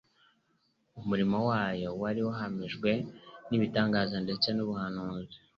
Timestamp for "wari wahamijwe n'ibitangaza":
2.01-4.17